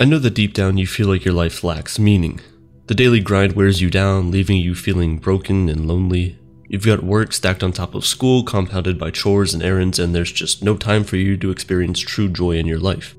I 0.00 0.04
know 0.04 0.20
that 0.20 0.34
deep 0.34 0.54
down 0.54 0.76
you 0.76 0.86
feel 0.86 1.08
like 1.08 1.24
your 1.24 1.34
life 1.34 1.64
lacks 1.64 1.98
meaning. 1.98 2.40
The 2.86 2.94
daily 2.94 3.18
grind 3.18 3.54
wears 3.54 3.80
you 3.80 3.90
down, 3.90 4.30
leaving 4.30 4.58
you 4.58 4.76
feeling 4.76 5.18
broken 5.18 5.68
and 5.68 5.88
lonely. 5.88 6.38
You've 6.68 6.86
got 6.86 7.02
work 7.02 7.32
stacked 7.32 7.64
on 7.64 7.72
top 7.72 7.96
of 7.96 8.06
school, 8.06 8.44
compounded 8.44 8.96
by 8.96 9.10
chores 9.10 9.54
and 9.54 9.62
errands, 9.62 9.98
and 9.98 10.14
there's 10.14 10.30
just 10.30 10.62
no 10.62 10.76
time 10.76 11.02
for 11.02 11.16
you 11.16 11.36
to 11.38 11.50
experience 11.50 11.98
true 11.98 12.28
joy 12.28 12.52
in 12.52 12.66
your 12.66 12.78
life. 12.78 13.16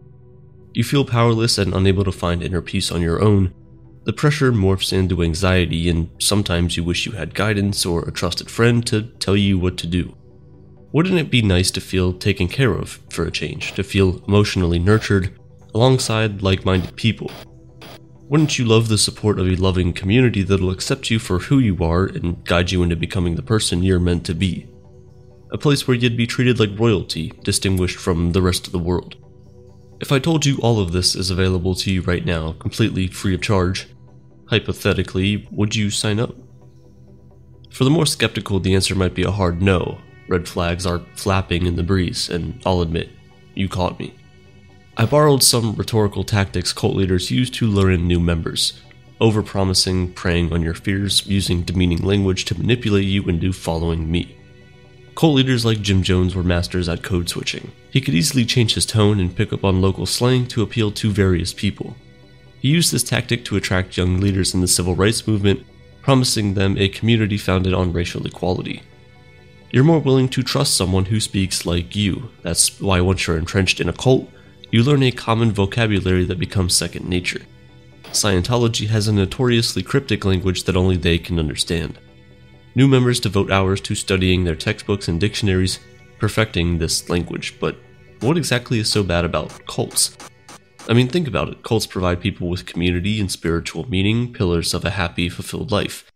You 0.73 0.86
feel 0.86 1.04
powerless 1.04 1.57
and 1.57 1.73
unable 1.73 2.05
to 2.05 2.13
find 2.13 2.42
inner 2.42 2.62
peace 2.62 2.92
on 2.92 3.02
your 3.02 3.22
own. 3.22 3.54
The 4.06 4.14
pressure 4.14 4.54
morphs 4.54 4.94
into 4.94 5.22
anxiety, 5.22 5.90
and 5.90 6.10
sometimes 6.20 6.78
you 6.78 6.86
wish 6.86 7.06
you 7.06 7.12
had 7.12 7.36
guidance 7.36 7.86
or 7.86 8.04
a 8.04 8.12
trusted 8.12 8.50
friend 8.50 8.88
to 8.88 9.04
tell 9.20 9.36
you 9.36 9.60
what 9.60 9.78
to 9.80 9.88
do. 9.88 10.16
Wouldn't 10.94 11.20
it 11.20 11.30
be 11.30 11.42
nice 11.42 11.72
to 11.72 11.82
feel 11.82 12.14
taken 12.14 12.48
care 12.48 12.72
of 12.74 13.00
for 13.10 13.26
a 13.26 13.32
change, 13.32 13.74
to 13.74 13.84
feel 13.84 14.24
emotionally 14.28 14.80
nurtured, 14.80 15.38
alongside 15.74 16.41
like 16.41 16.66
minded 16.66 16.95
people. 16.95 17.31
Wouldn't 18.30 18.59
you 18.59 18.66
love 18.66 18.90
the 18.90 18.98
support 18.98 19.40
of 19.40 19.48
a 19.48 19.55
loving 19.55 19.92
community 19.92 20.44
that'll 20.44 20.70
accept 20.70 21.09
you 21.09 21.18
for 21.18 21.40
who 21.40 21.58
you 21.58 21.84
are 21.84 22.05
and 22.05 22.44
guide 22.45 22.72
you 22.72 22.84
into 22.84 22.95
becoming 22.95 23.36
the 23.36 23.42
person 23.42 23.82
you're 23.82 24.00
meant 24.00 24.26
to 24.28 24.36
be? 24.36 24.68
A 25.52 25.58
place 25.58 25.88
where 25.88 25.98
you'd 25.98 26.16
be 26.16 26.28
treated 26.28 26.59
like 26.59 26.80
royalty, 26.80 27.34
distinguished 27.44 27.98
from 27.98 28.34
the 28.34 28.42
rest 28.42 28.68
of 28.68 28.72
the 28.72 28.78
world. 28.78 29.16
If 30.00 30.12
I 30.12 30.20
told 30.20 30.45
you 30.45 30.58
all 30.59 30.80
of 30.80 30.92
this 30.92 31.16
is 31.16 31.32
available 31.32 31.73
to 31.76 31.92
you 31.92 32.02
right 32.02 32.23
now, 32.23 32.54
completely 32.54 33.08
free 33.08 33.34
of 33.34 33.42
charge, 33.42 33.88
hypothetically, 34.45 35.48
would 35.52 35.76
you 35.76 35.90
sign 35.90 36.20
up? 36.20 36.36
For 37.72 37.84
the 37.84 37.90
more 37.90 38.06
skeptical, 38.06 38.59
the 38.59 38.76
answer 38.76 38.95
might 38.95 39.16
be 39.16 39.23
a 39.23 39.31
hard 39.31 39.62
no. 39.62 40.00
Red 40.28 40.48
flags 40.48 40.86
are 40.86 41.02
flapping 41.16 41.66
in 41.66 41.76
the 41.76 41.84
breeze, 41.84 42.30
and 42.30 42.62
I'll 42.66 42.81
admit, 42.81 43.09
you 43.56 43.67
caught 43.67 44.00
me. 44.00 44.14
I 44.99 45.05
borrowed 45.05 45.41
some 45.41 45.76
rhetorical 45.76 46.26
tactics 46.26 46.73
cult 46.73 46.94
leaders 46.94 47.31
use 47.31 47.49
to 47.52 47.67
lure 47.67 47.89
in 47.89 48.05
new 48.05 48.20
members, 48.20 48.81
overpromising, 49.22 50.13
preying 50.13 50.52
on 50.52 50.62
your 50.62 50.73
fears, 50.73 51.25
using 51.25 51.61
demeaning 51.61 52.03
language 52.03 52.44
to 52.45 52.58
manipulate 52.59 53.06
you 53.06 53.23
into 53.30 53.53
following 53.53 54.11
me. 54.11 54.36
Cult 55.16 55.36
leaders 55.36 55.64
like 55.64 55.80
Jim 55.80 56.03
Jones 56.03 56.36
were 56.36 56.44
masters 56.44 56.89
at 56.89 57.02
code 57.02 57.30
switching. 57.30 57.72
He 57.91 58.02
could 58.02 58.14
easily 58.14 58.44
change 58.44 58.73
his 58.73 58.86
tone 58.86 59.22
and 59.22 59.33
pick 59.33 59.53
up 59.53 59.64
on 59.64 59.80
local 59.80 60.06
slang 60.06 60.47
to 60.47 60.64
appeal 60.64 60.91
to 60.91 61.11
various 61.11 61.53
people. 61.53 61.95
He 62.59 62.67
used 62.67 62.91
this 62.91 63.02
tactic 63.02 63.45
to 63.45 63.56
attract 63.56 63.95
young 63.95 64.19
leaders 64.19 64.53
in 64.53 64.59
the 64.59 64.67
civil 64.67 64.95
rights 64.95 65.25
movement, 65.25 65.66
promising 66.02 66.56
them 66.56 66.78
a 66.78 66.89
community 66.89 67.38
founded 67.38 67.73
on 67.73 67.94
racial 67.94 68.28
equality. 68.28 68.84
You're 69.72 69.86
more 69.86 70.00
willing 70.00 70.28
to 70.28 70.44
trust 70.44 70.75
someone 70.75 71.06
who 71.06 71.22
speaks 71.22 71.66
like 71.66 71.95
you. 71.95 72.31
That's 72.41 72.81
why 72.81 73.00
once 73.00 73.28
you're 73.28 73.38
entrenched 73.38 73.80
in 73.80 73.88
a 73.88 73.94
cult, 73.94 74.30
you 74.72 74.84
learn 74.84 75.03
a 75.03 75.12
common 75.12 75.52
vocabulary 75.52 76.25
that 76.25 76.39
becomes 76.39 76.75
second 76.75 77.08
nature. 77.08 77.42
Scientology 78.12 78.88
has 78.88 79.08
a 79.08 79.14
notoriously 79.14 79.84
cryptic 79.84 80.25
language 80.25 80.64
that 80.64 80.75
only 80.75 80.98
they 80.98 81.17
can 81.17 81.39
understand. 81.39 82.00
New 82.75 82.88
members 82.88 83.20
devote 83.20 83.52
hours 83.52 83.81
to 83.81 83.95
studying 83.95 84.44
their 84.44 84.56
textbooks 84.56 85.08
and 85.08 85.20
dictionaries, 85.20 85.80
perfecting 86.20 86.78
this 86.78 87.09
language, 87.09 87.59
but 87.59 87.78
what 88.22 88.38
exactly 88.38 88.80
is 88.80 88.90
so 88.90 89.03
bad 89.03 89.25
about 89.25 89.66
cults? 89.66 90.17
I 90.88 90.94
mean, 90.94 91.08
think 91.08 91.28
about 91.28 91.50
it. 91.50 91.64
Cults 91.64 91.86
provide 91.86 92.20
people 92.20 92.50
with 92.50 92.66
community 92.66 93.20
and 93.20 93.31
spiritual 93.31 93.90
meaning, 93.90 94.34
pillars 94.34 94.73
of 94.73 94.86
a 94.86 94.92
happy, 94.92 95.30
fulfilled 95.30 95.72
life. 95.72 96.12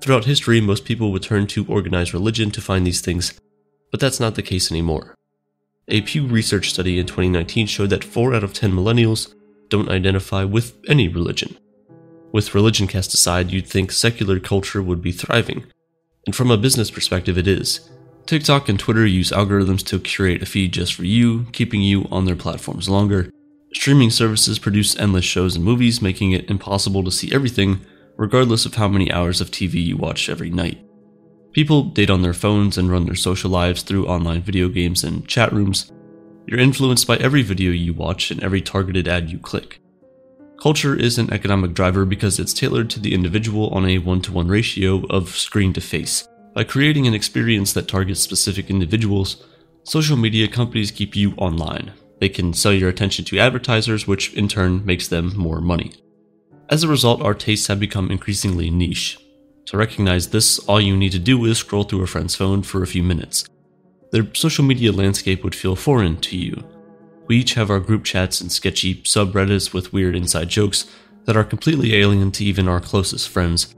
Throughout 0.00 0.24
history, 0.24 0.60
most 0.60 0.84
people 0.84 1.12
would 1.12 1.22
turn 1.22 1.46
to 1.48 1.66
organized 1.66 2.14
religion 2.14 2.50
to 2.52 2.60
find 2.60 2.86
these 2.86 3.00
things, 3.00 3.38
but 3.90 4.00
that's 4.00 4.20
not 4.20 4.34
the 4.34 4.42
case 4.42 4.70
anymore. 4.70 5.14
A 5.88 6.00
Pew 6.00 6.26
Research 6.26 6.70
study 6.70 6.98
in 6.98 7.06
2019 7.06 7.68
showed 7.68 7.90
that 7.90 8.02
4 8.02 8.34
out 8.34 8.42
of 8.42 8.52
10 8.52 8.72
millennials 8.72 9.32
don't 9.68 9.88
identify 9.88 10.42
with 10.42 10.76
any 10.88 11.06
religion. 11.06 11.56
With 12.32 12.56
religion 12.56 12.88
cast 12.88 13.14
aside, 13.14 13.52
you'd 13.52 13.68
think 13.68 13.92
secular 13.92 14.40
culture 14.40 14.82
would 14.82 15.00
be 15.00 15.12
thriving. 15.12 15.64
And 16.26 16.34
from 16.34 16.50
a 16.50 16.56
business 16.56 16.90
perspective, 16.90 17.38
it 17.38 17.46
is. 17.46 17.88
TikTok 18.26 18.68
and 18.68 18.80
Twitter 18.80 19.06
use 19.06 19.30
algorithms 19.30 19.86
to 19.86 20.00
curate 20.00 20.42
a 20.42 20.46
feed 20.46 20.72
just 20.72 20.92
for 20.92 21.04
you, 21.04 21.46
keeping 21.52 21.82
you 21.82 22.08
on 22.10 22.24
their 22.24 22.34
platforms 22.34 22.88
longer. 22.88 23.30
Streaming 23.72 24.10
services 24.10 24.58
produce 24.58 24.98
endless 24.98 25.24
shows 25.24 25.54
and 25.54 25.64
movies, 25.64 26.02
making 26.02 26.32
it 26.32 26.50
impossible 26.50 27.04
to 27.04 27.12
see 27.12 27.32
everything, 27.32 27.80
regardless 28.16 28.66
of 28.66 28.74
how 28.74 28.88
many 28.88 29.12
hours 29.12 29.40
of 29.40 29.52
TV 29.52 29.74
you 29.74 29.96
watch 29.96 30.28
every 30.28 30.50
night. 30.50 30.85
People 31.56 31.84
date 31.84 32.10
on 32.10 32.20
their 32.20 32.34
phones 32.34 32.76
and 32.76 32.90
run 32.90 33.06
their 33.06 33.14
social 33.14 33.50
lives 33.50 33.80
through 33.80 34.06
online 34.06 34.42
video 34.42 34.68
games 34.68 35.02
and 35.02 35.26
chat 35.26 35.54
rooms. 35.54 35.90
You're 36.44 36.60
influenced 36.60 37.06
by 37.06 37.16
every 37.16 37.40
video 37.40 37.70
you 37.70 37.94
watch 37.94 38.30
and 38.30 38.44
every 38.44 38.60
targeted 38.60 39.08
ad 39.08 39.30
you 39.30 39.38
click. 39.38 39.80
Culture 40.60 40.94
is 40.94 41.16
an 41.16 41.32
economic 41.32 41.72
driver 41.72 42.04
because 42.04 42.38
it's 42.38 42.52
tailored 42.52 42.90
to 42.90 43.00
the 43.00 43.14
individual 43.14 43.70
on 43.70 43.88
a 43.88 43.96
one 43.96 44.20
to 44.20 44.32
one 44.32 44.48
ratio 44.48 45.06
of 45.06 45.30
screen 45.30 45.72
to 45.72 45.80
face. 45.80 46.28
By 46.54 46.64
creating 46.64 47.06
an 47.06 47.14
experience 47.14 47.72
that 47.72 47.88
targets 47.88 48.20
specific 48.20 48.68
individuals, 48.68 49.42
social 49.82 50.18
media 50.18 50.48
companies 50.48 50.90
keep 50.90 51.16
you 51.16 51.32
online. 51.38 51.94
They 52.20 52.28
can 52.28 52.52
sell 52.52 52.74
your 52.74 52.90
attention 52.90 53.24
to 53.24 53.38
advertisers, 53.38 54.06
which 54.06 54.34
in 54.34 54.48
turn 54.48 54.84
makes 54.84 55.08
them 55.08 55.34
more 55.34 55.62
money. 55.62 55.94
As 56.68 56.82
a 56.82 56.88
result, 56.88 57.22
our 57.22 57.32
tastes 57.32 57.68
have 57.68 57.80
become 57.80 58.10
increasingly 58.10 58.68
niche, 58.68 59.18
to 59.66 59.76
recognize 59.76 60.28
this, 60.28 60.58
all 60.60 60.80
you 60.80 60.96
need 60.96 61.12
to 61.12 61.18
do 61.18 61.44
is 61.44 61.58
scroll 61.58 61.84
through 61.84 62.02
a 62.02 62.06
friend's 62.06 62.34
phone 62.34 62.62
for 62.62 62.82
a 62.82 62.86
few 62.86 63.02
minutes. 63.02 63.44
Their 64.12 64.32
social 64.34 64.64
media 64.64 64.92
landscape 64.92 65.42
would 65.44 65.54
feel 65.54 65.76
foreign 65.76 66.16
to 66.22 66.36
you. 66.36 66.64
We 67.26 67.38
each 67.38 67.54
have 67.54 67.70
our 67.70 67.80
group 67.80 68.04
chats 68.04 68.40
and 68.40 68.50
sketchy 68.50 69.02
subreddits 69.02 69.74
with 69.74 69.92
weird 69.92 70.14
inside 70.14 70.48
jokes 70.48 70.86
that 71.24 71.36
are 71.36 71.44
completely 71.44 71.96
alien 71.96 72.30
to 72.32 72.44
even 72.44 72.68
our 72.68 72.80
closest 72.80 73.28
friends. 73.28 73.74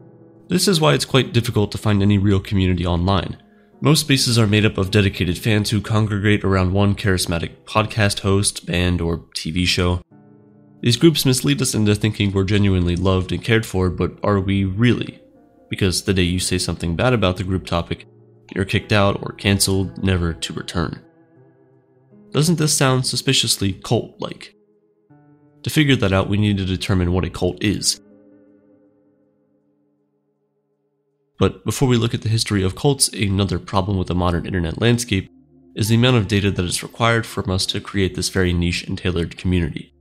This 0.49 0.69
is 0.69 0.81
why 0.81 0.95
it's 0.95 1.05
quite 1.05 1.33
difficult 1.33 1.73
to 1.73 1.79
find 1.79 2.03
any 2.03 2.19
real 2.19 2.41
community 2.41 2.87
online. 2.87 3.39
Most 3.81 4.01
spaces 4.01 4.39
are 4.39 4.47
made 4.47 4.67
up 4.67 4.77
of 4.77 4.91
dedicated 4.91 5.39
fans 5.39 5.71
who 5.71 5.81
congregate 5.81 6.45
around 6.45 6.73
one 6.73 6.95
charismatic 6.95 7.53
podcast 7.65 8.21
host, 8.21 8.67
band, 8.67 9.01
or 9.01 9.19
TV 9.37 9.67
show. 9.67 10.03
These 10.81 10.97
groups 10.97 11.25
mislead 11.25 11.63
us 11.63 11.75
into 11.75 11.95
thinking 11.95 12.33
we're 12.33 12.45
genuinely 12.45 12.97
loved 12.97 13.33
and 13.33 13.43
cared 13.43 13.65
for, 13.65 13.89
but 13.89 14.19
are 14.23 14.41
we 14.41 14.65
really? 14.65 15.21
Because 15.69 16.03
the 16.03 16.15
day 16.15 16.23
you 16.23 16.41
say 16.41 16.59
something 16.59 16.97
bad 16.97 17.13
about 17.13 17.37
the 17.37 17.45
group 17.45 17.67
topic, 17.67 18.07
you're 18.55 18.65
kicked 18.65 18.93
out 18.93 19.19
or 19.23 19.33
cancelled, 19.33 20.03
never 20.03 20.33
to 20.33 20.53
return. 20.53 21.03
Doesn't 22.31 22.59
this 22.59 22.77
sound 22.77 23.07
suspiciously 23.07 23.73
cult 23.73 24.15
like? 24.21 24.55
To 25.63 25.71
figure 25.71 25.97
that 25.97 26.13
out, 26.13 26.29
we 26.29 26.39
need 26.39 26.59
to 26.59 26.65
determine 26.65 27.13
what 27.13 27.25
a 27.25 27.31
cult 27.31 27.63
is. 27.63 28.01
But 31.39 31.65
before 31.65 31.89
we 31.89 31.97
look 31.97 32.15
at 32.15 32.23
the 32.23 32.29
history 32.29 32.65
of 32.65 32.75
cults, 32.75 33.09
another 33.09 33.59
problem 33.59 33.97
with 33.97 34.09
the 34.09 34.15
modern 34.15 34.45
internet 34.45 34.81
landscape 34.81 35.31
is 35.75 35.89
the 35.89 35.95
amount 35.95 36.17
of 36.17 36.27
data 36.27 36.51
that 36.51 36.65
is 36.65 36.83
required 36.83 37.25
from 37.25 37.51
us 37.51 37.65
to 37.67 37.81
create 37.81 38.17
this 38.17 38.29
very 38.29 38.53
niche 38.53 38.85
and 38.85 38.99
tailored 38.99 39.37
community. 39.37 39.93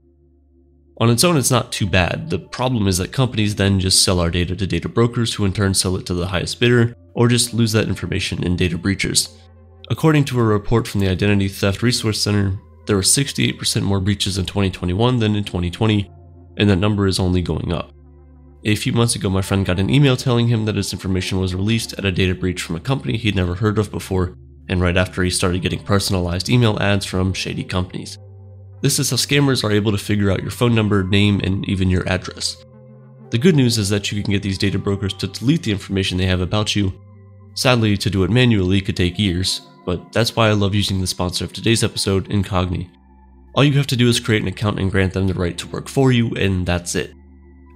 On 1.00 1.10
its 1.10 1.22
own, 1.22 1.36
it's 1.36 1.50
not 1.50 1.70
too 1.70 1.86
bad. 1.86 2.28
The 2.28 2.40
problem 2.40 2.88
is 2.88 2.98
that 2.98 3.12
companies 3.12 3.54
then 3.54 3.78
just 3.78 4.02
sell 4.02 4.18
our 4.18 4.30
data 4.30 4.56
to 4.56 4.66
data 4.66 4.88
brokers 4.88 5.32
who 5.32 5.44
in 5.44 5.52
turn 5.52 5.72
sell 5.72 5.96
it 5.96 6.06
to 6.06 6.14
the 6.14 6.26
highest 6.26 6.58
bidder, 6.58 6.94
or 7.14 7.28
just 7.28 7.54
lose 7.54 7.70
that 7.72 7.88
information 7.88 8.42
in 8.42 8.56
data 8.56 8.76
breaches. 8.76 9.38
According 9.90 10.24
to 10.26 10.40
a 10.40 10.42
report 10.42 10.88
from 10.88 11.00
the 11.00 11.08
Identity 11.08 11.48
Theft 11.48 11.82
Resource 11.82 12.20
Center, 12.20 12.58
there 12.86 12.96
were 12.96 13.02
68% 13.02 13.82
more 13.82 14.00
breaches 14.00 14.38
in 14.38 14.46
2021 14.46 15.18
than 15.18 15.36
in 15.36 15.44
2020, 15.44 16.10
and 16.56 16.68
that 16.68 16.76
number 16.76 17.06
is 17.06 17.20
only 17.20 17.42
going 17.42 17.72
up. 17.72 17.92
A 18.64 18.74
few 18.74 18.92
months 18.92 19.14
ago, 19.14 19.30
my 19.30 19.40
friend 19.40 19.64
got 19.64 19.78
an 19.78 19.88
email 19.88 20.16
telling 20.16 20.48
him 20.48 20.64
that 20.64 20.74
his 20.74 20.92
information 20.92 21.38
was 21.38 21.54
released 21.54 21.92
at 21.92 22.04
a 22.04 22.10
data 22.10 22.34
breach 22.34 22.60
from 22.60 22.74
a 22.74 22.80
company 22.80 23.16
he'd 23.16 23.36
never 23.36 23.54
heard 23.54 23.78
of 23.78 23.92
before, 23.92 24.34
and 24.68 24.80
right 24.80 24.96
after 24.96 25.22
he 25.22 25.30
started 25.30 25.62
getting 25.62 25.78
personalized 25.78 26.50
email 26.50 26.76
ads 26.80 27.06
from 27.06 27.32
shady 27.32 27.62
companies. 27.62 28.18
This 28.80 28.98
is 28.98 29.10
how 29.10 29.16
scammers 29.16 29.64
are 29.64 29.72
able 29.72 29.92
to 29.92 29.98
figure 29.98 30.30
out 30.30 30.42
your 30.42 30.50
phone 30.50 30.74
number, 30.74 31.02
name, 31.02 31.40
and 31.42 31.68
even 31.68 31.90
your 31.90 32.08
address. 32.08 32.64
The 33.30 33.38
good 33.38 33.56
news 33.56 33.76
is 33.76 33.88
that 33.90 34.10
you 34.12 34.22
can 34.22 34.32
get 34.32 34.42
these 34.42 34.58
data 34.58 34.78
brokers 34.78 35.12
to 35.14 35.26
delete 35.26 35.64
the 35.64 35.72
information 35.72 36.16
they 36.16 36.26
have 36.26 36.40
about 36.40 36.76
you. 36.76 36.92
Sadly, 37.54 37.96
to 37.96 38.08
do 38.08 38.22
it 38.22 38.30
manually 38.30 38.80
could 38.80 38.96
take 38.96 39.18
years, 39.18 39.62
but 39.84 40.12
that's 40.12 40.36
why 40.36 40.48
I 40.48 40.52
love 40.52 40.74
using 40.74 41.00
the 41.00 41.06
sponsor 41.06 41.44
of 41.44 41.52
today's 41.52 41.82
episode, 41.82 42.28
Incogni. 42.28 42.88
All 43.54 43.64
you 43.64 43.72
have 43.72 43.86
to 43.88 43.96
do 43.96 44.08
is 44.08 44.20
create 44.20 44.42
an 44.42 44.48
account 44.48 44.78
and 44.78 44.90
grant 44.90 45.12
them 45.12 45.26
the 45.26 45.34
right 45.34 45.58
to 45.58 45.66
work 45.66 45.88
for 45.88 46.12
you, 46.12 46.30
and 46.36 46.64
that's 46.64 46.94
it. 46.94 47.12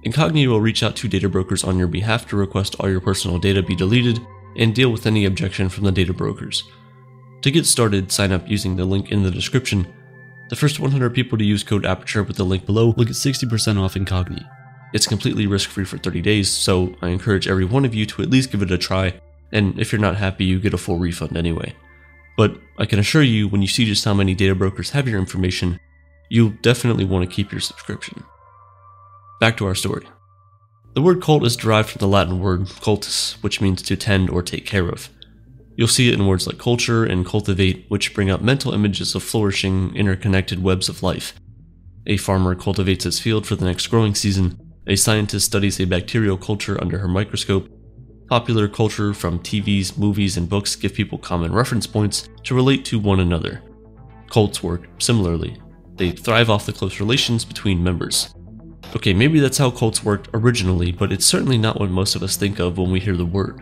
Incogni 0.05 0.47
will 0.47 0.61
reach 0.61 0.83
out 0.83 0.95
to 0.97 1.07
data 1.07 1.27
brokers 1.27 1.63
on 1.63 1.77
your 1.77 1.87
behalf 1.87 2.27
to 2.29 2.37
request 2.37 2.75
all 2.79 2.89
your 2.89 3.01
personal 3.01 3.39
data 3.39 3.61
be 3.61 3.75
deleted 3.75 4.19
and 4.55 4.73
deal 4.73 4.91
with 4.91 5.05
any 5.05 5.25
objection 5.25 5.69
from 5.69 5.83
the 5.83 5.91
data 5.91 6.13
brokers. 6.13 6.63
To 7.41 7.51
get 7.51 7.65
started, 7.65 8.11
sign 8.11 8.31
up 8.31 8.47
using 8.49 8.75
the 8.75 8.85
link 8.85 9.11
in 9.11 9.23
the 9.23 9.31
description 9.31 9.93
the 10.49 10.55
first 10.55 10.79
100 10.79 11.13
people 11.13 11.37
to 11.37 11.43
use 11.43 11.63
code 11.63 11.85
APERTURE 11.85 12.23
with 12.23 12.37
the 12.37 12.43
link 12.43 12.65
below 12.65 12.87
will 12.87 13.05
get 13.05 13.13
60% 13.13 13.79
off 13.79 13.95
Incogni. 13.95 14.47
It's 14.93 15.07
completely 15.07 15.47
risk 15.47 15.69
free 15.69 15.85
for 15.85 15.97
30 15.97 16.21
days, 16.21 16.49
so 16.51 16.95
I 17.01 17.09
encourage 17.09 17.47
every 17.47 17.65
one 17.65 17.85
of 17.85 17.95
you 17.95 18.05
to 18.05 18.21
at 18.21 18.29
least 18.29 18.51
give 18.51 18.61
it 18.61 18.71
a 18.71 18.77
try, 18.77 19.19
and 19.51 19.79
if 19.79 19.91
you're 19.91 20.01
not 20.01 20.17
happy, 20.17 20.45
you 20.45 20.59
get 20.59 20.73
a 20.73 20.77
full 20.77 20.99
refund 20.99 21.35
anyway. 21.35 21.75
But 22.37 22.57
I 22.77 22.85
can 22.85 22.99
assure 22.99 23.23
you, 23.23 23.47
when 23.47 23.61
you 23.61 23.67
see 23.67 23.85
just 23.85 24.05
how 24.05 24.13
many 24.13 24.35
data 24.35 24.53
brokers 24.55 24.91
have 24.91 25.07
your 25.07 25.19
information, 25.19 25.79
you'll 26.29 26.53
definitely 26.61 27.05
want 27.05 27.27
to 27.27 27.35
keep 27.35 27.51
your 27.51 27.61
subscription. 27.61 28.23
back 29.39 29.57
to 29.57 29.65
our 29.65 29.75
story. 29.75 30.07
The 30.93 31.01
word 31.01 31.21
cult 31.21 31.45
is 31.45 31.57
derived 31.57 31.89
from 31.89 31.99
the 31.99 32.07
Latin 32.07 32.39
word 32.39 32.67
cultus, 32.81 33.33
which 33.43 33.59
means 33.59 33.81
to 33.81 33.97
tend 33.97 34.29
or 34.29 34.41
take 34.41 34.65
care 34.65 34.87
of. 34.87 35.09
You'll 35.75 35.87
see 35.87 36.07
it 36.07 36.13
in 36.13 36.27
words 36.27 36.45
like 36.45 36.57
culture 36.57 37.03
and 37.03 37.25
cultivate, 37.25 37.85
which 37.87 38.13
bring 38.13 38.29
up 38.29 38.41
mental 38.41 38.73
images 38.73 39.15
of 39.15 39.23
flourishing, 39.23 39.95
interconnected 39.95 40.61
webs 40.61 40.87
of 40.87 41.01
life. 41.01 41.33
A 42.05 42.17
farmer 42.17 42.53
cultivates 42.53 43.05
his 43.05 43.19
field 43.19 43.47
for 43.47 43.55
the 43.55 43.65
next 43.65 43.87
growing 43.87 44.13
season, 44.13 44.59
a 44.85 44.95
scientist 44.95 45.45
studies 45.45 45.79
a 45.79 45.85
bacterial 45.85 46.37
culture 46.37 46.79
under 46.81 46.97
her 46.97 47.07
microscope. 47.07 47.69
Popular 48.27 48.67
culture 48.67 49.13
from 49.13 49.39
TVs, 49.39 49.97
movies, 49.97 50.35
and 50.35 50.49
books 50.49 50.75
give 50.75 50.93
people 50.93 51.17
common 51.17 51.53
reference 51.53 51.87
points 51.87 52.27
to 52.43 52.55
relate 52.55 52.83
to 52.85 52.99
one 52.99 53.21
another. 53.21 53.61
Cults 54.29 54.61
work 54.61 54.87
similarly. 54.99 55.57
They 55.95 56.11
thrive 56.11 56.49
off 56.49 56.65
the 56.65 56.73
close 56.73 56.99
relations 56.99 57.45
between 57.45 57.83
members. 57.83 58.33
Okay, 58.95 59.13
maybe 59.13 59.39
that's 59.39 59.57
how 59.57 59.71
cults 59.71 60.03
worked 60.03 60.29
originally, 60.33 60.91
but 60.91 61.11
it's 61.11 61.25
certainly 61.25 61.57
not 61.57 61.79
what 61.79 61.89
most 61.89 62.15
of 62.15 62.23
us 62.23 62.35
think 62.35 62.59
of 62.59 62.77
when 62.77 62.91
we 62.91 62.99
hear 62.99 63.15
the 63.15 63.25
word. 63.25 63.61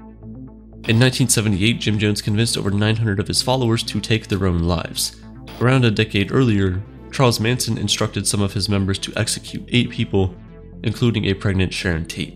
In 0.87 0.99
1978, 0.99 1.79
Jim 1.79 1.99
Jones 1.99 2.23
convinced 2.23 2.57
over 2.57 2.71
900 2.71 3.19
of 3.19 3.27
his 3.27 3.43
followers 3.43 3.83
to 3.83 4.01
take 4.01 4.27
their 4.27 4.47
own 4.47 4.63
lives. 4.63 5.21
Around 5.59 5.85
a 5.85 5.91
decade 5.91 6.31
earlier, 6.31 6.81
Charles 7.11 7.39
Manson 7.39 7.77
instructed 7.77 8.25
some 8.25 8.41
of 8.41 8.53
his 8.53 8.67
members 8.67 8.97
to 8.99 9.13
execute 9.15 9.69
eight 9.71 9.91
people, 9.91 10.33
including 10.81 11.25
a 11.25 11.35
pregnant 11.35 11.71
Sharon 11.71 12.05
Tate. 12.05 12.35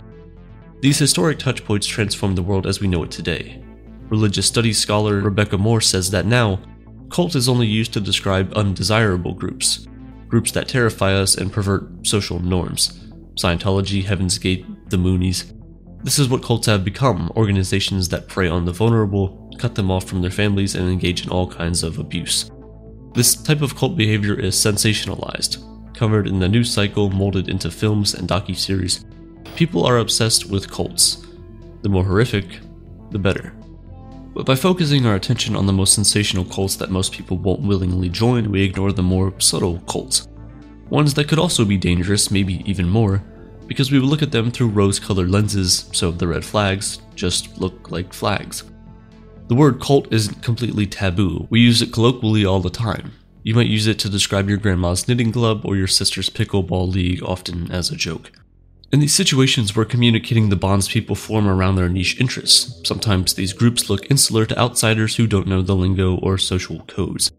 These 0.80 1.00
historic 1.00 1.40
touchpoints 1.40 1.88
transformed 1.88 2.38
the 2.38 2.44
world 2.44 2.68
as 2.68 2.80
we 2.80 2.88
know 2.88 3.02
it 3.02 3.10
today. 3.10 3.64
Religious 4.10 4.46
studies 4.46 4.78
scholar 4.78 5.22
Rebecca 5.22 5.58
Moore 5.58 5.82
says 5.82 6.12
that 6.12 6.28
now, 6.28 6.60
cult 7.10 7.34
is 7.34 7.50
only 7.50 7.66
used 7.66 7.94
to 7.94 8.00
describe 8.00 8.54
undesirable 8.54 9.34
groups, 9.34 9.88
groups 10.28 10.52
that 10.52 10.68
terrify 10.68 11.14
us 11.14 11.34
and 11.34 11.52
pervert 11.52 12.06
social 12.06 12.40
norms. 12.40 13.10
Scientology, 13.42 14.04
Heaven's 14.04 14.38
Gate, 14.38 14.68
the 14.92 14.98
Moonies. 14.98 15.52
This 16.04 16.20
is 16.20 16.30
what 16.30 16.44
cults 16.44 16.68
have 16.68 16.86
become 16.86 17.32
organizations 17.36 18.10
that 18.10 18.28
prey 18.28 18.48
on 18.48 18.66
the 18.66 18.72
vulnerable, 18.72 19.52
cut 19.58 19.76
them 19.76 19.90
off 19.90 20.06
from 20.06 20.22
their 20.22 20.32
families, 20.32 20.76
and 20.76 20.90
engage 20.90 21.24
in 21.26 21.32
all 21.32 21.48
kinds 21.48 21.84
of 21.84 21.98
abuse. 21.98 22.52
This 23.14 23.36
type 23.36 23.62
of 23.62 23.76
cult 23.76 23.96
behavior 23.96 24.40
is 24.40 24.56
sensationalized, 24.56 25.64
covered 25.96 26.28
in 26.28 26.40
the 26.40 26.50
news 26.50 26.72
cycle, 26.72 27.10
molded 27.10 27.50
into 27.50 27.72
films 27.72 28.14
and 28.14 28.28
docu-series. 28.28 29.06
People 29.56 29.86
are 29.86 30.00
obsessed 30.00 30.50
with 30.50 30.70
cults. 30.70 31.26
The 31.82 31.90
more 31.90 32.04
horrific, 32.04 32.60
the 33.12 33.20
better. 33.20 33.54
But 34.34 34.46
by 34.46 34.56
focusing 34.56 35.06
our 35.06 35.16
attention 35.16 35.56
on 35.56 35.66
the 35.66 35.72
most 35.72 35.94
sensational 35.94 36.44
cults 36.44 36.76
that 36.76 36.92
most 36.92 37.14
people 37.14 37.38
won't 37.38 37.62
willingly 37.62 38.10
join, 38.10 38.52
we 38.52 38.64
ignore 38.64 38.92
the 38.92 39.02
more 39.02 39.34
subtle 39.40 39.80
cults. 39.88 40.28
Ones 40.90 41.14
that 41.14 41.30
could 41.30 41.40
also 41.40 41.64
be 41.64 41.78
dangerous, 41.78 42.30
maybe 42.30 42.62
even 42.70 42.90
more, 42.90 43.24
because 43.68 43.92
we 43.92 44.00
would 44.00 44.10
look 44.10 44.22
at 44.22 44.32
them 44.32 44.52
through 44.52 44.70
rose 44.70 45.00
colored 45.00 45.32
lenses, 45.32 45.90
so 45.92 46.12
the 46.12 46.28
red 46.28 46.46
flags 46.46 47.00
just 47.16 47.58
look 47.58 47.92
like 47.92 48.14
flags. 48.14 48.64
The 49.48 49.56
word 49.56 49.80
cult 49.80 50.12
isn't 50.12 50.42
completely 50.42 50.88
taboo, 50.88 51.48
we 51.50 51.60
use 51.60 51.82
it 51.82 51.94
colloquially 51.94 52.46
all 52.46 52.60
the 52.60 52.70
time. 52.70 53.14
You 53.44 53.54
might 53.54 53.68
use 53.68 53.86
it 53.86 54.00
to 54.00 54.10
describe 54.10 54.50
your 54.50 54.58
grandma's 54.58 55.08
knitting 55.08 55.32
club 55.32 55.66
or 55.66 55.76
your 55.76 55.88
sister's 55.88 56.32
pickleball 56.32 56.92
league, 56.92 57.22
often 57.24 57.72
as 57.72 57.92
a 57.92 57.96
joke. 57.96 58.32
In 58.92 59.00
these 59.02 59.14
situations, 59.14 59.76
we're 59.76 59.86
communicating 59.86 60.50
the 60.50 60.56
bonds 60.56 60.88
people 60.88 61.16
form 61.16 61.48
around 61.48 61.76
their 61.76 61.90
niche 61.90 62.20
interests. 62.20 62.82
Sometimes 62.88 63.34
these 63.34 63.54
groups 63.54 63.90
look 63.90 64.10
insular 64.10 64.46
to 64.46 64.58
outsiders 64.58 65.18
who 65.18 65.28
don't 65.28 65.48
know 65.48 65.62
the 65.62 65.76
lingo 65.76 66.16
or 66.18 66.38
social 66.38 66.80
codes. 66.88 67.32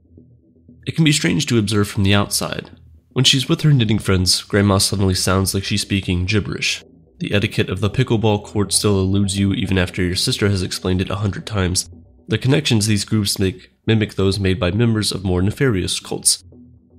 It 0.86 0.94
can 0.94 1.02
be 1.02 1.12
strange 1.12 1.46
to 1.46 1.58
observe 1.58 1.88
from 1.88 2.04
the 2.04 2.14
outside. 2.14 2.70
When 3.16 3.24
she's 3.24 3.48
with 3.48 3.62
her 3.62 3.72
knitting 3.72 3.98
friends, 3.98 4.42
Grandma 4.42 4.76
suddenly 4.76 5.14
sounds 5.14 5.54
like 5.54 5.64
she's 5.64 5.80
speaking 5.80 6.26
gibberish. 6.26 6.84
The 7.16 7.32
etiquette 7.32 7.70
of 7.70 7.80
the 7.80 7.88
pickleball 7.88 8.44
court 8.44 8.74
still 8.74 9.00
eludes 9.00 9.38
you 9.38 9.54
even 9.54 9.78
after 9.78 10.02
your 10.02 10.16
sister 10.16 10.50
has 10.50 10.62
explained 10.62 11.00
it 11.00 11.08
a 11.08 11.14
hundred 11.14 11.46
times. 11.46 11.88
The 12.28 12.36
connections 12.36 12.86
these 12.86 13.06
groups 13.06 13.38
make 13.38 13.70
mimic 13.86 14.16
those 14.16 14.38
made 14.38 14.60
by 14.60 14.70
members 14.70 15.12
of 15.12 15.24
more 15.24 15.40
nefarious 15.40 15.98
cults. 15.98 16.44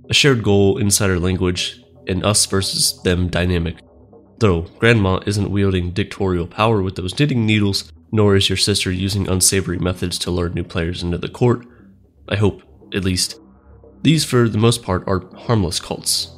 A 0.09 0.13
shared 0.15 0.41
goal, 0.41 0.79
insider 0.79 1.19
language, 1.19 1.83
and 2.07 2.25
us 2.25 2.47
versus 2.47 2.99
them 3.03 3.27
dynamic. 3.27 3.77
Though 4.39 4.61
Grandma 4.79 5.19
isn't 5.27 5.51
wielding 5.51 5.91
dictatorial 5.91 6.47
power 6.47 6.81
with 6.81 6.95
those 6.95 7.19
knitting 7.19 7.45
needles, 7.45 7.91
nor 8.11 8.35
is 8.35 8.49
your 8.49 8.57
sister 8.57 8.91
using 8.91 9.27
unsavory 9.27 9.77
methods 9.77 10.17
to 10.17 10.31
lure 10.31 10.49
new 10.49 10.63
players 10.63 11.03
into 11.03 11.19
the 11.19 11.29
court. 11.29 11.67
I 12.27 12.37
hope, 12.37 12.63
at 12.91 13.05
least. 13.05 13.39
These, 14.07 14.23
for 14.23 14.47
the 14.47 14.57
most 14.57 14.83
part, 14.83 15.05
are 15.05 15.25
harmless 15.35 15.81
cults. 15.81 16.29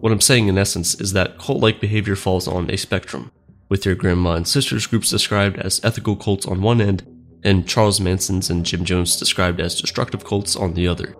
What 0.00 0.12
I'm 0.12 0.20
saying 0.20 0.48
in 0.48 0.58
essence 0.58 0.94
is 1.00 1.14
that 1.14 1.38
cult 1.38 1.62
like 1.62 1.80
behavior 1.80 2.14
falls 2.14 2.46
on 2.46 2.70
a 2.70 2.76
spectrum, 2.76 3.32
with 3.70 3.86
your 3.86 3.94
grandma 3.94 4.34
and 4.34 4.46
sisters 4.46 4.86
groups 4.86 5.08
described 5.08 5.56
as 5.56 5.82
ethical 5.82 6.16
cults 6.16 6.44
on 6.44 6.60
one 6.60 6.82
end, 6.82 7.06
and 7.42 7.66
Charles 7.66 7.98
Manson's 7.98 8.50
and 8.50 8.62
Jim 8.62 8.84
Jones 8.84 9.16
described 9.16 9.58
as 9.58 9.80
destructive 9.80 10.22
cults 10.22 10.54
on 10.54 10.74
the 10.74 10.86
other. 10.86 11.16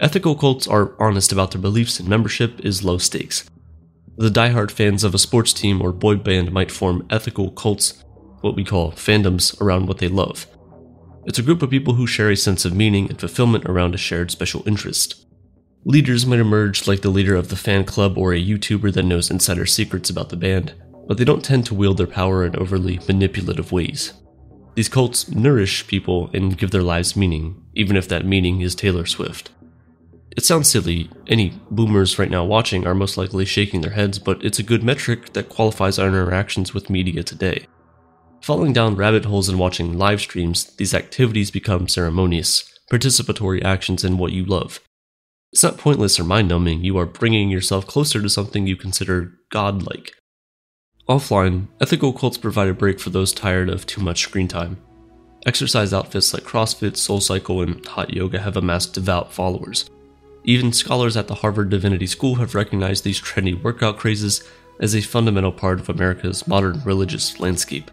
Ethical 0.00 0.34
cults 0.34 0.66
are 0.66 1.00
honest 1.00 1.30
about 1.30 1.52
their 1.52 1.60
beliefs 1.60 2.00
and 2.00 2.08
membership 2.08 2.58
is 2.64 2.82
low 2.82 2.98
stakes, 2.98 3.48
the 4.16 4.28
die-hard 4.28 4.72
fans 4.72 5.04
of 5.04 5.14
a 5.14 5.18
sports 5.18 5.52
team 5.52 5.80
or 5.80 5.92
boy 5.92 6.16
band 6.16 6.50
might 6.50 6.72
form 6.72 7.06
ethical 7.10 7.52
cults, 7.52 8.04
what 8.40 8.56
we 8.56 8.64
call 8.64 8.90
fandoms, 8.90 9.56
around 9.60 9.86
what 9.86 9.98
they 9.98 10.08
love. 10.08 10.48
It's 11.26 11.38
a 11.38 11.42
group 11.42 11.60
of 11.60 11.70
people 11.70 11.94
who 11.94 12.06
share 12.06 12.30
a 12.30 12.36
sense 12.36 12.64
of 12.64 12.74
meaning 12.74 13.08
and 13.10 13.20
fulfillment 13.20 13.66
around 13.66 13.94
a 13.94 13.98
shared 13.98 14.30
special 14.30 14.66
interest. 14.66 15.26
Leaders 15.84 16.24
might 16.24 16.40
emerge 16.40 16.88
like 16.88 17.02
the 17.02 17.10
leader 17.10 17.34
of 17.34 17.48
the 17.48 17.56
fan 17.56 17.84
club 17.84 18.16
or 18.16 18.32
a 18.32 18.42
YouTuber 18.42 18.92
that 18.94 19.02
knows 19.02 19.30
insider 19.30 19.66
secrets 19.66 20.08
about 20.08 20.30
the 20.30 20.36
band, 20.36 20.74
but 21.06 21.18
they 21.18 21.24
don't 21.24 21.44
tend 21.44 21.66
to 21.66 21.74
wield 21.74 21.98
their 21.98 22.06
power 22.06 22.44
in 22.44 22.56
overly 22.56 23.00
manipulative 23.06 23.70
ways. 23.70 24.14
These 24.74 24.88
cults 24.88 25.28
nourish 25.28 25.86
people 25.86 26.30
and 26.32 26.56
give 26.56 26.70
their 26.70 26.82
lives 26.82 27.16
meaning, 27.16 27.62
even 27.74 27.96
if 27.96 28.08
that 28.08 28.24
meaning 28.24 28.62
is 28.62 28.74
Taylor 28.74 29.04
Swift. 29.04 29.50
It 30.36 30.44
sounds 30.44 30.70
silly. 30.70 31.10
Any 31.26 31.60
boomers 31.70 32.18
right 32.18 32.30
now 32.30 32.44
watching 32.44 32.86
are 32.86 32.94
most 32.94 33.18
likely 33.18 33.44
shaking 33.44 33.82
their 33.82 33.90
heads, 33.90 34.18
but 34.18 34.42
it's 34.42 34.58
a 34.58 34.62
good 34.62 34.82
metric 34.82 35.34
that 35.34 35.48
qualifies 35.50 35.98
our 35.98 36.08
interactions 36.08 36.72
with 36.72 36.88
media 36.88 37.22
today. 37.22 37.66
Falling 38.42 38.72
down 38.72 38.96
rabbit 38.96 39.26
holes 39.26 39.48
and 39.48 39.58
watching 39.58 39.98
live 39.98 40.20
streams, 40.20 40.64
these 40.76 40.94
activities 40.94 41.50
become 41.50 41.88
ceremonious, 41.88 42.64
participatory 42.90 43.62
actions 43.62 44.02
in 44.02 44.16
what 44.16 44.32
you 44.32 44.44
love. 44.44 44.80
It's 45.52 45.62
not 45.62 45.78
pointless 45.78 46.18
or 46.18 46.24
mind 46.24 46.48
numbing, 46.48 46.82
you 46.82 46.96
are 46.96 47.06
bringing 47.06 47.50
yourself 47.50 47.86
closer 47.86 48.22
to 48.22 48.30
something 48.30 48.66
you 48.66 48.76
consider 48.76 49.34
godlike. 49.50 50.12
Offline, 51.08 51.66
ethical 51.80 52.12
cults 52.12 52.38
provide 52.38 52.68
a 52.68 52.74
break 52.74 52.98
for 52.98 53.10
those 53.10 53.32
tired 53.32 53.68
of 53.68 53.84
too 53.84 54.00
much 54.00 54.22
screen 54.22 54.48
time. 54.48 54.78
Exercise 55.44 55.92
outfits 55.92 56.32
like 56.32 56.44
CrossFit, 56.44 56.92
SoulCycle, 56.92 57.62
and 57.62 57.84
Hot 57.86 58.14
Yoga 58.14 58.38
have 58.38 58.56
amassed 58.56 58.94
devout 58.94 59.32
followers. 59.32 59.90
Even 60.44 60.72
scholars 60.72 61.16
at 61.16 61.28
the 61.28 61.36
Harvard 61.36 61.68
Divinity 61.68 62.06
School 62.06 62.36
have 62.36 62.54
recognized 62.54 63.04
these 63.04 63.20
trendy 63.20 63.60
workout 63.60 63.98
crazes 63.98 64.42
as 64.80 64.94
a 64.94 65.00
fundamental 65.02 65.52
part 65.52 65.80
of 65.80 65.88
America's 65.88 66.46
modern 66.46 66.82
religious 66.84 67.38
landscape. 67.40 67.90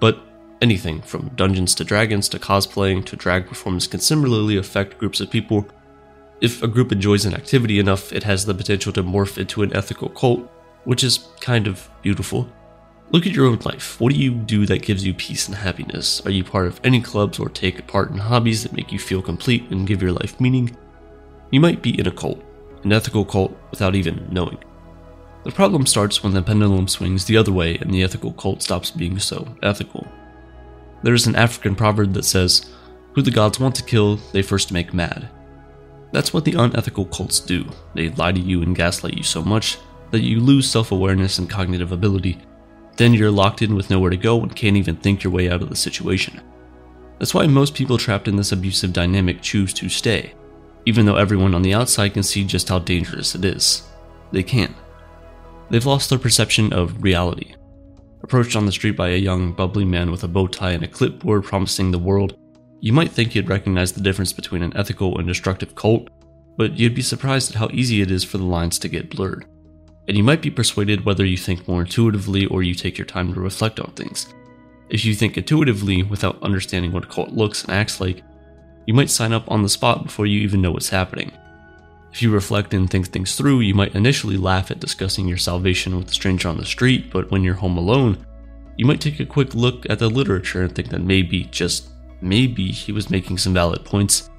But 0.00 0.20
anything 0.60 1.02
from 1.02 1.30
Dungeons 1.36 1.74
to 1.76 1.84
Dragons 1.84 2.28
to 2.30 2.38
cosplaying 2.38 3.04
to 3.06 3.16
drag 3.16 3.46
performance 3.46 3.86
can 3.86 4.00
similarly 4.00 4.56
affect 4.56 4.98
groups 4.98 5.20
of 5.20 5.30
people. 5.30 5.66
If 6.40 6.62
a 6.62 6.68
group 6.68 6.92
enjoys 6.92 7.24
an 7.24 7.34
activity 7.34 7.78
enough, 7.78 8.12
it 8.12 8.22
has 8.22 8.44
the 8.44 8.54
potential 8.54 8.92
to 8.92 9.02
morph 9.02 9.38
into 9.38 9.62
an 9.62 9.74
ethical 9.74 10.08
cult, 10.08 10.50
which 10.84 11.02
is 11.02 11.28
kind 11.40 11.66
of 11.66 11.88
beautiful. 12.02 12.48
Look 13.10 13.26
at 13.26 13.32
your 13.32 13.46
own 13.46 13.58
life. 13.64 13.98
What 14.00 14.12
do 14.12 14.18
you 14.18 14.32
do 14.32 14.66
that 14.66 14.82
gives 14.82 15.04
you 15.04 15.14
peace 15.14 15.48
and 15.48 15.56
happiness? 15.56 16.24
Are 16.26 16.30
you 16.30 16.44
part 16.44 16.66
of 16.66 16.80
any 16.84 17.00
clubs 17.00 17.38
or 17.38 17.48
take 17.48 17.86
part 17.86 18.10
in 18.10 18.18
hobbies 18.18 18.62
that 18.62 18.74
make 18.74 18.92
you 18.92 18.98
feel 18.98 19.22
complete 19.22 19.64
and 19.70 19.86
give 19.86 20.02
your 20.02 20.12
life 20.12 20.38
meaning? 20.40 20.76
You 21.50 21.60
might 21.60 21.80
be 21.80 21.98
in 21.98 22.06
a 22.06 22.10
cult, 22.10 22.44
an 22.84 22.92
ethical 22.92 23.24
cult, 23.24 23.56
without 23.70 23.94
even 23.94 24.28
knowing. 24.30 24.58
The 25.44 25.52
problem 25.52 25.86
starts 25.86 26.22
when 26.22 26.34
the 26.34 26.42
pendulum 26.42 26.88
swings 26.88 27.24
the 27.24 27.36
other 27.36 27.52
way 27.52 27.76
and 27.76 27.92
the 27.92 28.02
ethical 28.02 28.32
cult 28.32 28.62
stops 28.62 28.90
being 28.90 29.18
so 29.18 29.46
ethical. 29.62 30.06
There 31.02 31.14
is 31.14 31.26
an 31.26 31.36
African 31.36 31.74
proverb 31.74 32.12
that 32.14 32.24
says, 32.24 32.70
Who 33.12 33.22
the 33.22 33.30
gods 33.30 33.60
want 33.60 33.74
to 33.76 33.84
kill, 33.84 34.16
they 34.32 34.42
first 34.42 34.72
make 34.72 34.92
mad. 34.92 35.28
That's 36.12 36.32
what 36.32 36.44
the 36.44 36.54
unethical 36.54 37.06
cults 37.06 37.40
do. 37.40 37.66
They 37.94 38.08
lie 38.10 38.32
to 38.32 38.40
you 38.40 38.62
and 38.62 38.74
gaslight 38.74 39.14
you 39.14 39.22
so 39.22 39.42
much 39.42 39.78
that 40.10 40.22
you 40.22 40.40
lose 40.40 40.70
self 40.70 40.90
awareness 40.90 41.38
and 41.38 41.48
cognitive 41.48 41.92
ability. 41.92 42.38
Then 42.96 43.14
you're 43.14 43.30
locked 43.30 43.62
in 43.62 43.74
with 43.74 43.90
nowhere 43.90 44.10
to 44.10 44.16
go 44.16 44.40
and 44.42 44.56
can't 44.56 44.76
even 44.76 44.96
think 44.96 45.22
your 45.22 45.32
way 45.32 45.50
out 45.50 45.62
of 45.62 45.68
the 45.68 45.76
situation. 45.76 46.40
That's 47.18 47.34
why 47.34 47.46
most 47.46 47.74
people 47.74 47.98
trapped 47.98 48.28
in 48.28 48.36
this 48.36 48.52
abusive 48.52 48.92
dynamic 48.92 49.40
choose 49.40 49.72
to 49.74 49.88
stay 49.88 50.34
even 50.88 51.04
though 51.04 51.16
everyone 51.16 51.54
on 51.54 51.60
the 51.60 51.74
outside 51.74 52.14
can 52.14 52.22
see 52.22 52.44
just 52.44 52.70
how 52.70 52.78
dangerous 52.78 53.34
it 53.34 53.44
is. 53.44 53.86
They 54.32 54.42
can't. 54.42 54.74
They've 55.70 55.86
lost 55.86 56.10
their 56.10 56.18
perception 56.18 56.72
of 56.72 57.02
reality. 57.02 57.54
Approached 58.22 58.56
on 58.56 58.66
the 58.66 58.72
street 58.72 58.96
by 58.96 59.10
a 59.10 59.16
young, 59.16 59.52
bubbly 59.52 59.84
man 59.84 60.10
with 60.10 60.24
a 60.24 60.28
bow 60.28 60.46
tie 60.46 60.72
and 60.72 60.82
a 60.82 60.88
clipboard 60.88 61.44
promising 61.44 61.90
the 61.90 61.98
world, 61.98 62.36
you 62.80 62.92
might 62.92 63.10
think 63.10 63.34
you'd 63.34 63.48
recognize 63.48 63.92
the 63.92 64.00
difference 64.00 64.32
between 64.32 64.62
an 64.62 64.76
ethical 64.76 65.18
and 65.18 65.26
destructive 65.28 65.74
cult, 65.74 66.08
but 66.56 66.78
you'd 66.78 66.94
be 66.94 67.02
surprised 67.02 67.50
at 67.50 67.56
how 67.56 67.68
easy 67.72 68.00
it 68.02 68.10
is 68.10 68.24
for 68.24 68.38
the 68.38 68.44
lines 68.44 68.78
to 68.78 68.88
get 68.88 69.10
blurred. 69.10 69.46
and 70.08 70.16
you 70.16 70.22
might 70.22 70.40
be 70.40 70.50
persuaded 70.50 71.04
whether 71.04 71.24
you 71.24 71.36
think 71.36 71.68
more 71.68 71.82
intuitively 71.82 72.46
or 72.46 72.62
you 72.62 72.74
take 72.74 72.96
your 72.96 73.06
time 73.06 73.32
to 73.32 73.40
reflect 73.40 73.78
on 73.78 73.90
things. 73.92 74.32
If 74.88 75.04
you 75.04 75.14
think 75.14 75.36
intuitively 75.36 76.02
without 76.02 76.42
understanding 76.42 76.92
what 76.92 77.04
a 77.04 77.08
cult 77.08 77.32
looks 77.32 77.62
and 77.62 77.72
acts 77.72 78.00
like, 78.00 78.22
you 78.86 78.94
might 78.94 79.10
sign 79.10 79.34
up 79.34 79.48
on 79.50 79.62
the 79.62 79.68
spot 79.68 80.04
before 80.04 80.24
you 80.24 80.40
even 80.40 80.62
know 80.62 80.70
what's 80.70 80.88
happening. 80.88 81.30
If 82.12 82.22
you 82.22 82.30
reflect 82.30 82.74
and 82.74 82.88
think 82.88 83.08
things 83.08 83.36
through, 83.36 83.60
you 83.60 83.74
might 83.74 83.94
initially 83.94 84.36
laugh 84.36 84.70
at 84.70 84.80
discussing 84.80 85.28
your 85.28 85.36
salvation 85.36 85.96
with 85.96 86.08
a 86.08 86.14
stranger 86.14 86.48
on 86.48 86.56
the 86.56 86.64
street, 86.64 87.10
but 87.12 87.30
when 87.30 87.44
you're 87.44 87.54
home 87.54 87.76
alone, 87.76 88.24
you 88.76 88.86
might 88.86 89.00
take 89.00 89.20
a 89.20 89.26
quick 89.26 89.54
look 89.54 89.88
at 89.90 89.98
the 89.98 90.08
literature 90.08 90.62
and 90.62 90.74
think 90.74 90.88
that 90.88 91.02
maybe, 91.02 91.44
just 91.44 91.90
maybe, 92.20 92.70
he 92.70 92.92
was 92.92 93.10
making 93.10 93.38
some 93.38 93.54
valid 93.54 93.84
points. 93.84 94.30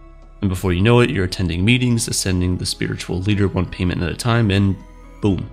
And 0.41 0.49
before 0.49 0.73
you 0.73 0.81
know 0.81 1.01
it, 1.01 1.09
you're 1.09 1.25
attending 1.25 1.63
meetings, 1.63 2.07
ascending 2.07 2.57
the 2.57 2.65
spiritual 2.65 3.19
leader 3.19 3.47
one 3.47 3.69
payment 3.69 4.01
at 4.01 4.11
a 4.11 4.15
time, 4.15 4.49
and 4.51 4.75
boom, 5.21 5.51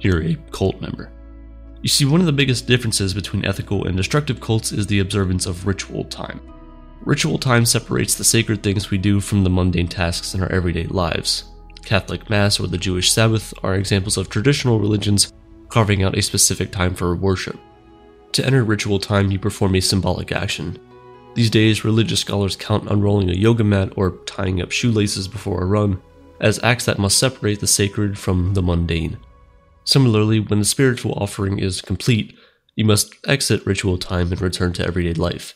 you're 0.00 0.22
a 0.22 0.36
cult 0.52 0.80
member. 0.80 1.10
You 1.82 1.88
see, 1.88 2.04
one 2.04 2.20
of 2.20 2.26
the 2.26 2.32
biggest 2.32 2.66
differences 2.66 3.14
between 3.14 3.44
ethical 3.44 3.86
and 3.86 3.96
destructive 3.96 4.40
cults 4.40 4.72
is 4.72 4.86
the 4.86 4.98
observance 4.98 5.46
of 5.46 5.66
ritual 5.66 6.04
time. 6.04 6.40
Ritual 7.02 7.38
time 7.38 7.64
separates 7.64 8.14
the 8.14 8.24
sacred 8.24 8.62
things 8.62 8.90
we 8.90 8.98
do 8.98 9.20
from 9.20 9.44
the 9.44 9.50
mundane 9.50 9.88
tasks 9.88 10.34
in 10.34 10.42
our 10.42 10.50
everyday 10.52 10.84
lives. 10.84 11.44
Catholic 11.84 12.28
Mass 12.28 12.60
or 12.60 12.66
the 12.66 12.76
Jewish 12.76 13.12
Sabbath 13.12 13.54
are 13.62 13.76
examples 13.76 14.16
of 14.16 14.28
traditional 14.28 14.78
religions 14.78 15.32
carving 15.68 16.02
out 16.02 16.18
a 16.18 16.22
specific 16.22 16.70
time 16.70 16.94
for 16.94 17.14
worship. 17.14 17.58
To 18.32 18.44
enter 18.44 18.64
ritual 18.64 18.98
time, 18.98 19.30
you 19.30 19.38
perform 19.38 19.74
a 19.74 19.80
symbolic 19.80 20.32
action. 20.32 20.78
These 21.34 21.50
days, 21.50 21.84
religious 21.84 22.20
scholars 22.20 22.56
count 22.56 22.90
unrolling 22.90 23.30
a 23.30 23.34
yoga 23.34 23.64
mat 23.64 23.92
or 23.96 24.18
tying 24.26 24.60
up 24.60 24.70
shoelaces 24.70 25.28
before 25.28 25.62
a 25.62 25.66
run 25.66 26.02
as 26.40 26.62
acts 26.62 26.84
that 26.84 26.98
must 26.98 27.18
separate 27.18 27.60
the 27.60 27.66
sacred 27.66 28.18
from 28.18 28.54
the 28.54 28.62
mundane. 28.62 29.18
Similarly, 29.84 30.40
when 30.40 30.58
the 30.58 30.64
spiritual 30.64 31.14
offering 31.14 31.58
is 31.58 31.80
complete, 31.80 32.36
you 32.76 32.84
must 32.84 33.14
exit 33.26 33.64
ritual 33.64 33.98
time 33.98 34.30
and 34.30 34.40
return 34.40 34.72
to 34.74 34.86
everyday 34.86 35.14
life. 35.14 35.54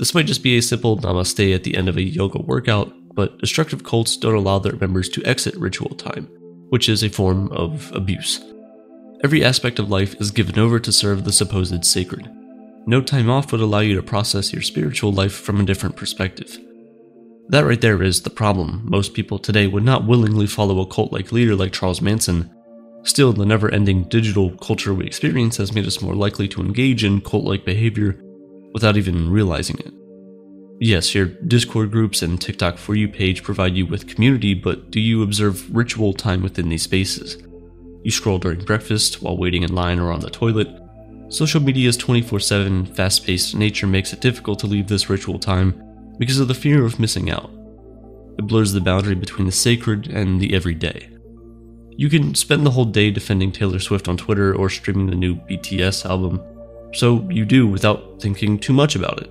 This 0.00 0.14
might 0.14 0.24
just 0.24 0.42
be 0.42 0.56
a 0.56 0.62
simple 0.62 0.96
namaste 0.96 1.54
at 1.54 1.62
the 1.62 1.76
end 1.76 1.86
of 1.86 1.98
a 1.98 2.02
yoga 2.02 2.40
workout, 2.40 2.90
but 3.14 3.36
destructive 3.36 3.84
cults 3.84 4.16
don't 4.16 4.34
allow 4.34 4.58
their 4.58 4.76
members 4.76 5.10
to 5.10 5.22
exit 5.26 5.54
ritual 5.56 5.90
time, 5.90 6.24
which 6.70 6.88
is 6.88 7.02
a 7.02 7.10
form 7.10 7.52
of 7.52 7.92
abuse. 7.94 8.40
Every 9.22 9.44
aspect 9.44 9.78
of 9.78 9.90
life 9.90 10.18
is 10.18 10.30
given 10.30 10.58
over 10.58 10.80
to 10.80 10.90
serve 10.90 11.24
the 11.24 11.32
supposed 11.32 11.84
sacred. 11.84 12.26
No 12.86 13.02
time 13.02 13.28
off 13.28 13.52
would 13.52 13.60
allow 13.60 13.80
you 13.80 13.94
to 13.94 14.02
process 14.02 14.54
your 14.54 14.62
spiritual 14.62 15.12
life 15.12 15.34
from 15.34 15.60
a 15.60 15.66
different 15.66 15.96
perspective. 15.96 16.58
That 17.50 17.66
right 17.66 17.78
there 17.78 18.02
is 18.02 18.22
the 18.22 18.30
problem. 18.30 18.80
Most 18.86 19.12
people 19.12 19.38
today 19.38 19.66
would 19.66 19.84
not 19.84 20.06
willingly 20.06 20.46
follow 20.46 20.80
a 20.80 20.86
cult 20.86 21.12
like 21.12 21.30
leader 21.30 21.54
like 21.54 21.74
Charles 21.74 22.00
Manson. 22.00 22.50
Still, 23.02 23.34
the 23.34 23.44
never 23.44 23.70
ending 23.70 24.04
digital 24.04 24.56
culture 24.56 24.94
we 24.94 25.04
experience 25.04 25.58
has 25.58 25.74
made 25.74 25.86
us 25.86 26.00
more 26.00 26.14
likely 26.14 26.48
to 26.48 26.62
engage 26.62 27.04
in 27.04 27.20
cult 27.20 27.44
like 27.44 27.66
behavior 27.66 28.18
without 28.72 28.96
even 28.96 29.30
realizing 29.30 29.78
it. 29.78 29.92
Yes, 30.82 31.14
your 31.14 31.26
Discord 31.26 31.90
groups 31.90 32.22
and 32.22 32.40
TikTok 32.40 32.78
For 32.78 32.94
You 32.94 33.06
page 33.06 33.42
provide 33.42 33.76
you 33.76 33.84
with 33.84 34.08
community, 34.08 34.54
but 34.54 34.90
do 34.90 34.98
you 34.98 35.22
observe 35.22 35.74
ritual 35.74 36.14
time 36.14 36.42
within 36.42 36.70
these 36.70 36.82
spaces? 36.82 37.36
You 38.02 38.10
scroll 38.10 38.38
during 38.38 38.64
breakfast, 38.64 39.20
while 39.20 39.36
waiting 39.36 39.62
in 39.62 39.74
line 39.74 39.98
or 39.98 40.10
on 40.10 40.20
the 40.20 40.30
toilet. 40.30 40.68
Social 41.28 41.60
media's 41.60 41.98
24 41.98 42.40
7, 42.40 42.86
fast 42.86 43.26
paced 43.26 43.54
nature 43.54 43.86
makes 43.86 44.14
it 44.14 44.22
difficult 44.22 44.58
to 44.60 44.66
leave 44.66 44.88
this 44.88 45.10
ritual 45.10 45.38
time 45.38 45.80
because 46.18 46.40
of 46.40 46.48
the 46.48 46.54
fear 46.54 46.84
of 46.84 46.98
missing 46.98 47.30
out. 47.30 47.50
It 48.38 48.46
blurs 48.46 48.72
the 48.72 48.80
boundary 48.80 49.14
between 49.14 49.44
the 49.44 49.52
sacred 49.52 50.06
and 50.06 50.40
the 50.40 50.54
everyday. 50.54 51.10
You 51.90 52.08
can 52.08 52.34
spend 52.34 52.64
the 52.64 52.70
whole 52.70 52.86
day 52.86 53.10
defending 53.10 53.52
Taylor 53.52 53.78
Swift 53.78 54.08
on 54.08 54.16
Twitter 54.16 54.54
or 54.54 54.70
streaming 54.70 55.08
the 55.08 55.14
new 55.14 55.36
BTS 55.36 56.08
album, 56.08 56.40
so 56.92 57.28
you 57.30 57.44
do 57.44 57.66
without 57.66 58.20
thinking 58.20 58.58
too 58.58 58.72
much 58.72 58.96
about 58.96 59.22
it. 59.22 59.30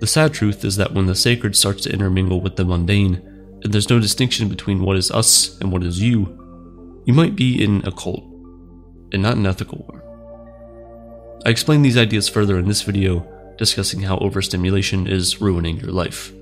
The 0.00 0.06
sad 0.06 0.34
truth 0.34 0.64
is 0.64 0.76
that 0.76 0.92
when 0.92 1.06
the 1.06 1.14
sacred 1.14 1.56
starts 1.56 1.82
to 1.84 1.92
intermingle 1.92 2.40
with 2.40 2.56
the 2.56 2.64
mundane, 2.64 3.16
and 3.62 3.72
there's 3.72 3.90
no 3.90 3.98
distinction 3.98 4.48
between 4.48 4.82
what 4.82 4.96
is 4.96 5.10
us 5.10 5.58
and 5.60 5.72
what 5.72 5.82
is 5.82 6.00
you, 6.00 6.26
you 7.06 7.14
might 7.14 7.34
be 7.34 7.62
in 7.62 7.82
a 7.86 7.92
cult, 7.92 8.24
and 9.12 9.22
not 9.22 9.36
an 9.36 9.46
ethical 9.46 9.78
one. 9.88 10.02
I 11.46 11.50
explain 11.50 11.82
these 11.82 11.96
ideas 11.96 12.28
further 12.28 12.58
in 12.58 12.68
this 12.68 12.82
video, 12.82 13.26
discussing 13.56 14.02
how 14.02 14.18
overstimulation 14.18 15.06
is 15.06 15.40
ruining 15.40 15.78
your 15.78 15.92
life. 15.92 16.32